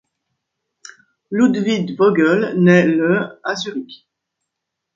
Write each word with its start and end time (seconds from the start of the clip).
Ludwig 1.29 1.95
Vogel 1.95 2.55
naît 2.57 2.87
le 2.87 3.39
à 3.43 3.53
Zurich. 3.55 4.07